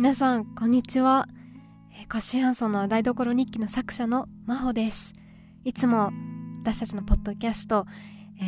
[0.00, 1.28] 皆さんこんにちは、
[1.92, 5.12] えー、コシアンソの台所日記の作者の真帆です。
[5.62, 6.10] いつも
[6.62, 7.84] 私たちのポッドキャスト、
[8.40, 8.42] え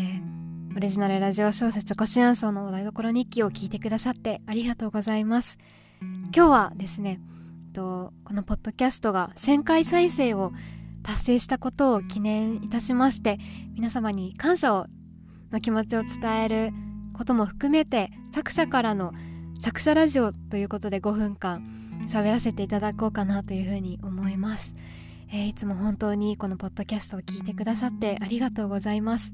[0.72, 5.58] ー、オリジナルラジオ小説コシアンソの台所日記を聞いてくださってありがとうございます。
[6.00, 7.20] 今日はですね
[7.74, 10.52] とこのポッドキャストが1000回再生を
[11.02, 13.38] 達成したことを記念いたしまして
[13.74, 14.86] 皆様に感謝を
[15.50, 16.70] の気持ちを伝える
[17.12, 19.12] ことも含めて作者からの
[19.62, 21.62] 作者ラジオということで5分間
[22.08, 24.74] 喋らせていただこうかなというふうに思います、
[25.32, 29.32] えー、いつも本当にこのポッドキャストを聞いてくださってありがとうございます。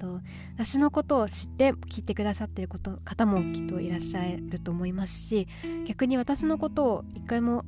[0.00, 0.20] と
[0.56, 5.46] 私のことを知って聞いてくださってること方もきっといらっしゃると思いますし
[5.86, 7.64] 逆に私のことを一回も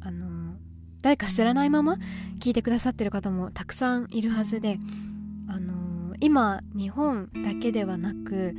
[0.00, 0.56] あの
[1.02, 1.98] 誰か知らないまま
[2.40, 4.80] 聞いてくださってる方もたくさんいるはずで
[5.48, 8.56] あの今日本だけではなく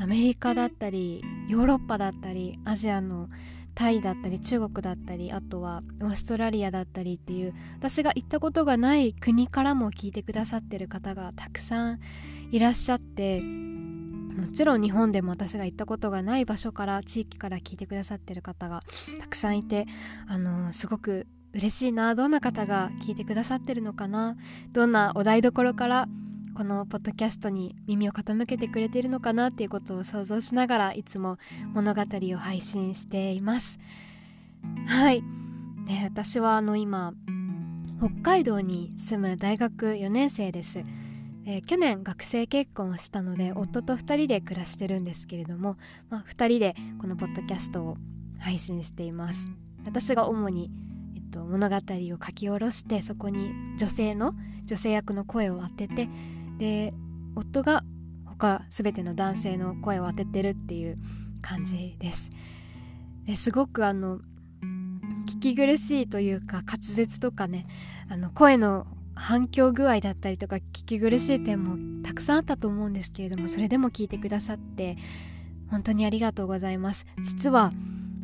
[0.00, 3.28] アメリカだったりヨーロッパだったりアジアの
[3.74, 12.00] タイだったり中国だったりあとはオーストラリアだったりっていう私が行ったことがない国からも聞いてくださってる方がたくさん
[12.50, 18.82] いらっしゃってもちろん日本でも私が行ったことがない場所から地域から聞いてくださってる方が
[19.20, 19.86] たくさんいて
[20.26, 24.36] あのすごく嬉しいなどんな方が聞いてくださってるのかな
[24.72, 26.08] どんなお台所から
[26.56, 31.38] このポッドキャストに耳を傾けてくれているのかなっていうことを想像しながらいつも
[31.72, 33.78] 物語を配信しています。
[34.86, 35.22] はい。
[35.86, 37.14] で私はあの今
[37.98, 40.84] 北海道に住む大学4年生です、
[41.44, 45.76] え、去年学生結婚をしたので夫と2人で暮らしてるんですけれども、
[46.08, 47.96] まあ、2人でこのポッドキャストを
[48.38, 49.46] 配信しています。
[49.84, 50.70] 私が主に、
[51.14, 56.08] えっと、物語を書き下ろしてそこに女性の女性役の声を当てて
[56.60, 56.92] で
[57.34, 57.82] 夫が
[58.26, 60.98] 他全ての男性の声を当ててるっていう
[61.40, 62.30] 感じです。
[63.24, 64.20] ですごくあの
[65.26, 67.66] 聞き苦しいというか滑舌とかね
[68.10, 74.98] あの声の反響具合だったりとか聞き苦しい点もたくさんあったと思うんですけれどもそれでも聞いてくださって
[75.70, 77.06] 本当にありがとうございます。
[77.22, 77.72] 実は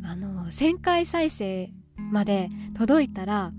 [0.03, 1.71] あの1000回再生
[2.11, 3.51] まで届いたら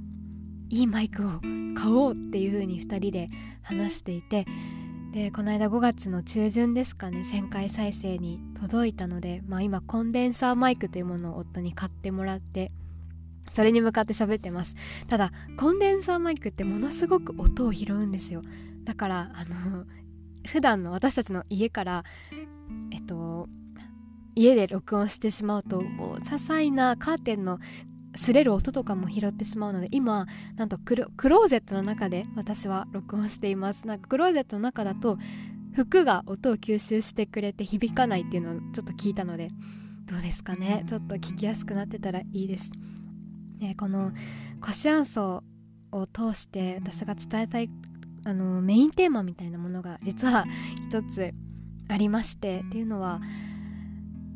[0.69, 1.41] いいマイクを
[1.75, 3.31] 買おうっていう風に2人で
[3.69, 4.47] 話していて
[5.13, 12.73] でこの間5月の中旬ですかね1000回再生に届いたので、まあ、今コンデンサーマイクというものを夫に買ってもらって
[13.53, 14.75] それに向かって喋ってます。
[15.09, 18.43] ただコンデンサーマイクってものすごく音を拾うんですよ。
[18.85, 19.85] だからあの
[20.47, 22.05] 普段の私たちの家から
[22.93, 23.49] えっと
[24.35, 27.59] 家で録音してしまうと些細なカーテンの
[28.19, 33.87] 擦れる音とかも拾ってしまうので今なんとクローゼットの中で私は録音しています。
[33.87, 35.19] なんかクローゼットの中だと
[35.75, 39.51] 服が音を吸収してくれて響かないっていうのをちょっと聞いたので
[40.07, 40.85] どうですかね？
[40.89, 42.73] ちょっと聞きやすくなってたらいいです、
[43.61, 44.13] ね、この
[44.61, 45.45] コシアンソ
[45.93, 47.71] を通して私が伝えたい
[48.25, 50.45] あのメインテーマみたいなものが実は
[50.91, 51.33] 一つ
[51.89, 53.21] ありましてっていうのは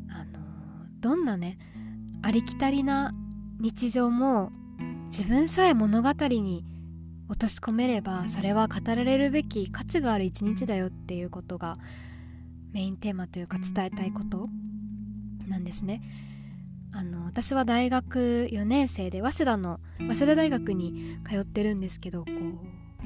[0.09, 0.39] あの
[0.99, 1.57] どんなね
[2.21, 3.13] ありきたりな
[3.63, 4.51] 日常も
[5.05, 6.65] 自分さえ物語に
[7.29, 11.77] 落とし込めればそれは語られるべき価値がある一日だよっていうことが
[12.73, 14.49] メインテーマというか伝えたいこと
[15.47, 16.01] なんですね。
[16.91, 23.05] あの私は大学4年生で早稲田の早稲田大学に通ってるんですけどこう、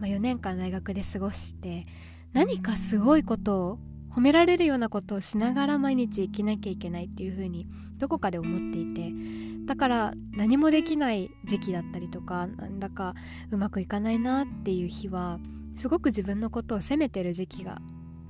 [0.00, 1.86] まあ、4年間大学で過ごして
[2.32, 3.78] 何かすごいことを
[4.10, 13.14] 褒められるようなことをしながら毎日生きなきゃいけないっていうふうにどこかで思っていてだから何もできない時期だったりとかなんだか
[13.50, 15.38] うまくいかないなっていう日は
[15.74, 17.80] すごく自分のことを責めてる時期が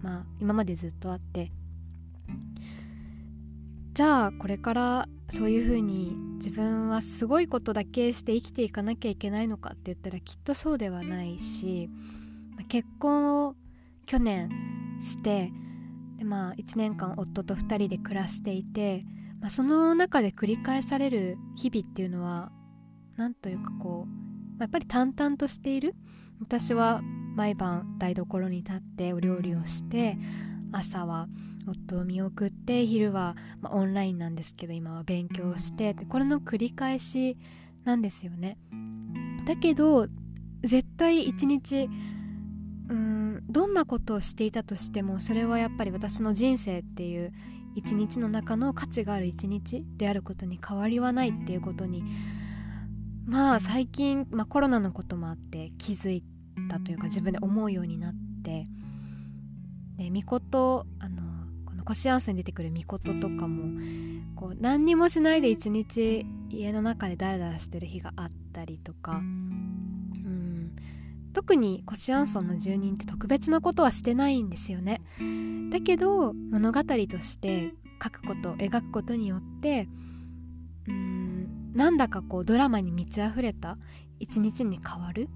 [0.03, 1.53] まあ今までずっとあって。
[3.95, 11.91] じゃあこれからそういうふうに自分はすごいことだけして生きていかなきゃいけないのかって言ったらきっとそうではないし
[12.69, 13.55] 結婚を
[14.07, 14.49] 去年
[15.03, 15.53] して
[16.17, 19.05] でまあ1年間夫と2人で暮らしていて、
[19.43, 22.53] まあ、その中で繰り返される日々っていうのは
[23.17, 24.15] 何というかこう、ま
[24.61, 25.95] あ、やっぱり淡々としている。
[26.41, 27.03] 私は
[27.37, 30.19] 毎晩台所に立ってお料理をして
[30.73, 31.29] 朝は
[31.69, 37.39] 夫を見送って昼は、まあ、オンラインなんですけど今は勉強してこれの繰り返し
[37.85, 38.59] なんですよね。
[39.47, 40.09] だけど
[40.63, 41.89] 絶対一日
[42.89, 47.33] うんどんなことをしていたとしてもそれはやっぱり私の人生っていう
[47.75, 52.05] 一日の中の価値がある一日であることに変わりはないっていうことに
[53.25, 56.23] まあ最近、まあ、コロナのこともあって気づい
[56.71, 58.15] たというか自分で思うようになっ
[58.45, 58.67] て
[59.97, 61.23] で巫女あの
[61.65, 63.81] このコシアンスに出てくる巫女ととかも
[64.35, 69.23] こう何にもしないで一日家の中でダラダラしてる日があったりとか
[71.33, 75.01] 特にコシアンソンの住人って特別なことはしてないんですよね。
[75.73, 77.73] だけど物語として
[78.03, 79.89] 書くこと描くことによって
[80.87, 83.79] うんなんだかこうドラマに満ち溢れた
[84.21, 85.29] 一日に変わる。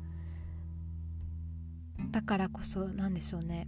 [2.11, 3.67] だからこそなんでしょうね。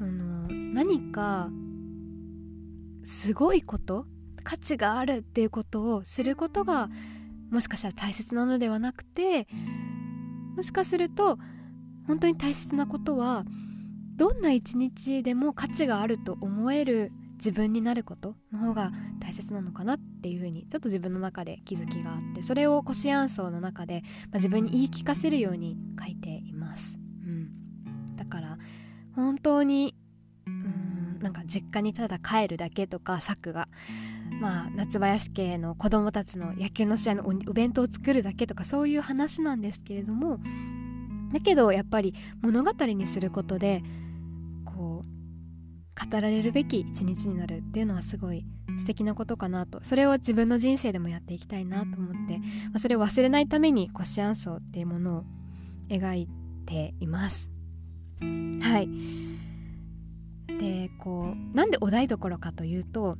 [0.00, 1.50] あの何か
[3.04, 4.06] すごいこと
[4.44, 6.88] 価値があるっていうことをすることが
[7.50, 9.48] もしかしたら大切なのではなくて
[10.56, 11.38] もしかすると
[12.06, 13.44] 本当に大切なことは
[14.22, 27.00] どんな一日でも価値があると思える自分になることの方が大切なのかなっていうふうにちょっと自分の中で気づきがあってそれをコシアンソーの中で、まあ、自分に言い聞かせるように書いています。
[27.26, 28.58] うん、だから
[29.16, 29.96] 本当に
[30.46, 33.66] うんなんか実家にただ帰るだけとかサクが
[34.40, 40.38] まあ夏林家の子供たちの野球の試合のお弁当を作るだけとかそういう話なんですけれども
[41.32, 43.82] だけどやっぱり物語にすることで
[45.94, 48.44] 語られるべき一日になるっていうのはすごい
[48.78, 49.80] 素敵なことかなと。
[49.82, 52.44] それを自分の人生でもやっていきたいなと思って、ま
[52.76, 55.24] あ、それを忘れないためにコシアンソーっていうものを
[55.88, 56.28] 描い
[56.66, 57.50] ています。
[58.20, 58.88] はい。
[60.58, 63.16] でこうなんでお台所かというと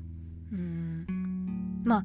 [0.52, 2.04] うんまあ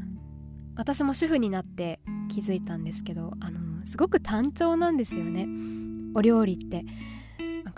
[0.76, 2.00] 私も主婦になって
[2.30, 5.48] 気づいたんですけどあのすごく単調なんですよね。
[6.16, 6.86] お料理って。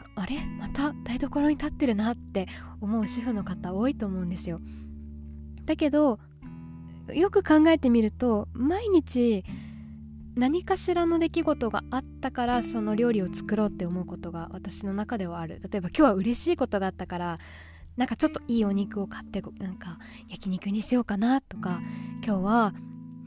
[0.03, 0.37] かあれ？
[0.59, 2.47] また台所に立ってるなって
[2.81, 4.59] 思う主婦の方多いと思うんですよ。
[5.65, 6.19] だけど
[7.13, 9.43] よく考えてみると毎日
[10.35, 15.61] 何かしらの出来事があったからその料理を作ろうって思うことが私の中ではある。
[15.69, 17.39] 例えば今日は嬉しいことがあったから
[17.97, 19.97] なんかちょっといいお肉を買ってなんか
[20.29, 21.81] 焼肉にしようかなとか
[22.25, 22.73] 今日は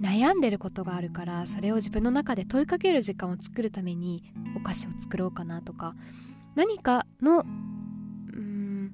[0.01, 5.95] 悩んでることがあるからそれを自分の中で問いかける時間を作るためにお菓子を作ろうかなとか
[6.55, 8.93] 何かのうん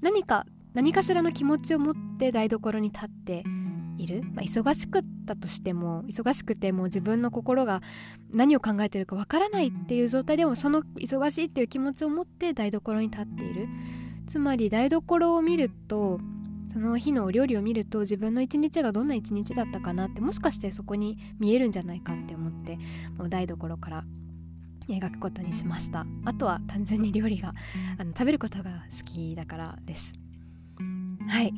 [0.00, 3.44] 何か何かしらの気持ちを持って台所に立って
[3.98, 7.82] いる、まあ、忙しくったとしても忙しくてもう自分の心が
[8.30, 13.68] 何を考えてるかわからないっていう状態でもその忙しいっていう気持ちを持って台所に立っている。
[14.26, 16.20] つまり台所を見ると
[16.72, 22.78] その日のお料理を見ると自分の一日がどんな一日だったかなってもしかしてそこに見えるんじゃないかって思って
[23.18, 24.04] もう台所から
[24.88, 26.06] 描くことにしました。
[26.24, 27.54] あとは単純に料理が
[27.98, 30.12] あの食べることが好きだからです。
[31.28, 31.52] はい。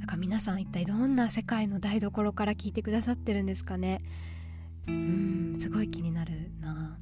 [0.00, 4.02] だから皆さん一体どんな世界の台所から聞いてくださってるんですかね。
[4.88, 6.98] うんすごい気になるな。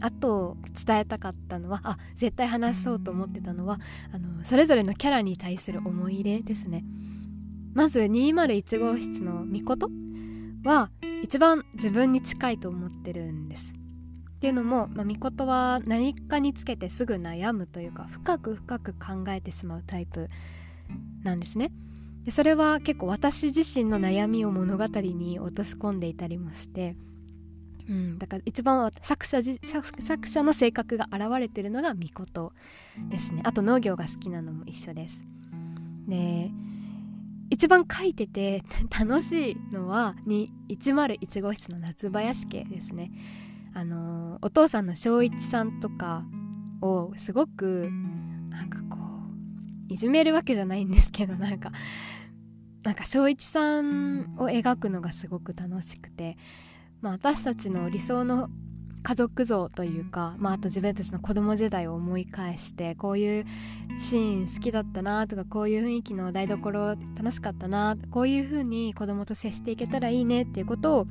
[0.00, 3.80] あと伝えたかったのはあ絶対話そうと思ってたのは
[4.12, 6.84] あのそれぞれのキャラに対する思い入れですね。
[7.74, 9.90] まず201号室のみこと
[10.62, 10.90] は
[11.22, 13.74] 一番自分に近いと思ってるんです
[14.44, 20.28] っていうのも、まあ、みことは何かにつけてすぐ悩むというか深く深く考えてしまうタイプ
[21.22, 21.72] なんですね。
[22.26, 26.94] でそれは結構私自身の悩みを物語に落とし込んでいたりもして
[27.88, 32.52] うん、だから一番作者作者の性格が現れてるのがみこと
[33.10, 33.40] ですね。
[33.44, 35.24] あと農業が好きなのも一緒です。
[36.06, 36.50] で
[37.48, 43.10] 一番書いてて楽しいのは101号室の夏林家ですね。
[43.74, 46.24] あのお父さんの正一さんとか
[46.80, 47.90] をすごく
[48.50, 48.98] なんかこ
[49.90, 51.72] ういじめるわけじゃないんですけど なんか
[52.82, 56.36] なんか正一さんを描くのがすごく楽しくて
[57.04, 58.48] まあ、私たちの理想の
[59.02, 63.44] 家族像というか、まあ、あと自分たちの子供時代を思い返してこういう
[64.00, 71.06] シーン好きだったなとかこういう雰囲気の台所楽しかったなこういう風に子供と接していけたらいいねっていうことを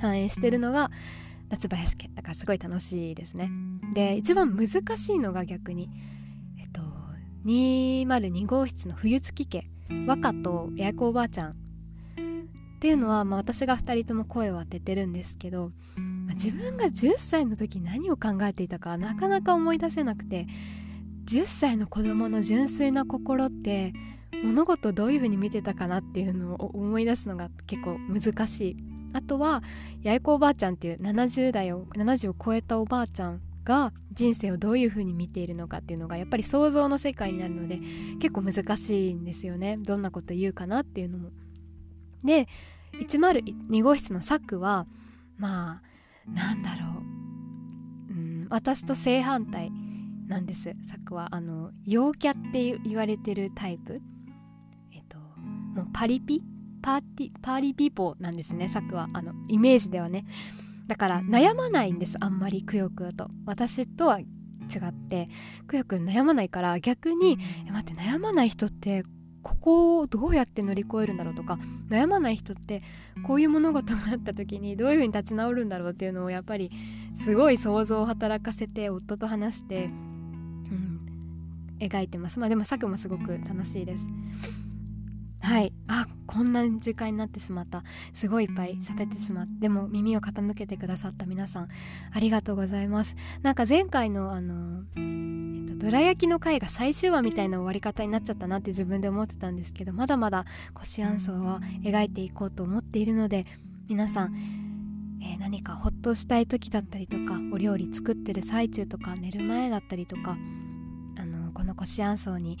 [0.00, 0.90] 反映してるのが
[1.50, 3.50] 夏林家だからすごい楽しいですね。
[3.94, 5.90] で一番難しいのが逆に
[6.58, 6.82] えっと
[7.46, 9.68] 202号室の冬月家
[10.06, 11.50] 和歌と八重子おばあちゃん。
[11.50, 11.54] っ
[12.80, 20.46] ていうのは、まあ、私が2人とも声を当ててるんですけど、まあ、自分が10歳の時何を考えていたかなかなか思い出せなくて
[21.24, 23.92] 10歳の子供の純粋な心って
[24.44, 28.76] 物事をどういう風に見てたかなっていうのを思い出すのが結構難しい。
[29.12, 29.62] あとは
[30.04, 37.80] 八重子おばあちゃんっていう70代を70を超えたおばあちゃんが人生をどういう風に見ているのかっていうのがやっぱり想像の世界になるので
[38.20, 39.76] 結構難しいんですよね。
[39.78, 41.30] どんなこと言うかなっていうのも。
[42.24, 42.48] で
[42.94, 44.86] 102号室のサクは
[45.36, 45.82] ま
[46.26, 46.86] あなんだろ
[48.10, 49.70] う、うん、私と正反対
[50.26, 50.74] なんです。
[50.90, 54.00] サクはあの陽キャって言われてるタイプ。
[54.92, 56.42] えっともうパリピ
[56.82, 59.08] party party people なんですねサクは。
[59.12, 60.26] あのイメージではね。
[60.86, 63.28] だから悩まないんですあんまりくよくよと。
[63.46, 64.24] 私とは違
[64.86, 65.28] って
[65.66, 69.04] くよくよ悩まないから逆にえ待って悩まない人って
[69.42, 71.58] ここをどうやって乗り越えるんだろうとか
[71.88, 72.82] 悩まない人って
[73.26, 76.70] こういう物事があった時にどういうふうに立ち直るんだろうっていうのをやっぱり
[77.14, 81.00] すごい想像を働かせて夫と話して、うん、
[81.80, 82.38] 描いてます。
[82.38, 84.06] まあでも作もすごく楽しいです
[85.48, 85.72] はい。
[85.86, 87.82] あこんな時間になってしまった。
[88.12, 91.68] すごいいっぱい喋ってしまってでも耳を傾けてくださった皆さん
[92.12, 93.16] ありがとうございます。
[93.40, 103.46] なんか前回のあのえっとどら焼きの回が最終話みたいな終わり方になっちゃったなって自分で思ってたんですけどまだまだコシアンソーは描いていこうと思っているので
[103.88, 104.34] 皆さん
[105.20, 110.36] えー、何かほっとしたい時だったりとかお料理作ってる最中とか寝る前だったりとか
[111.78, 112.58] こしあん荘に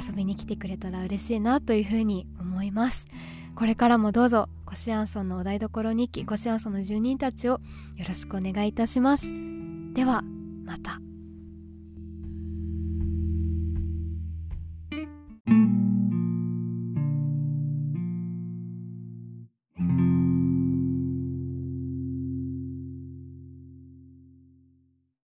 [0.00, 3.08] 遊びに来てくれたら嬉しいなというふうに思います。
[3.56, 7.60] これからもどうぞこしあん荘のお台所日記こしあん荘の住人たちをよ
[8.06, 9.26] ろしくお願いいたします。
[9.92, 10.22] では
[10.64, 11.09] また。